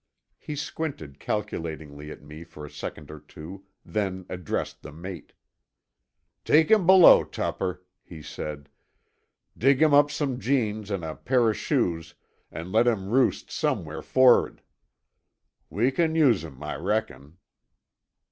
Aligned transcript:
He 0.39 0.55
squinted 0.55 1.19
calculatingly 1.19 2.09
at 2.09 2.23
me 2.23 2.43
for 2.43 2.65
a 2.65 2.71
second 2.71 3.11
or 3.11 3.19
two, 3.19 3.65
then 3.85 4.25
addressed 4.29 4.81
the 4.81 4.91
mate. 4.91 5.33
"Take 6.43 6.71
'im 6.71 6.87
below, 6.87 7.23
Tupper," 7.23 7.83
he 8.01 8.23
said. 8.23 8.67
"Dig 9.55 9.79
'im 9.79 9.93
up 9.93 10.09
some 10.09 10.39
jeans 10.39 10.89
an' 10.89 11.03
a 11.03 11.13
pair 11.15 11.43
o' 11.49 11.53
shoes, 11.53 12.15
an' 12.51 12.71
let 12.71 12.87
'im 12.87 13.11
roost 13.11 13.51
somewhere 13.51 14.01
forrad. 14.01 14.63
We 15.69 15.91
can 15.91 16.15
use 16.15 16.43
'im, 16.43 16.63
I 16.63 16.77
reckon." 16.77 17.37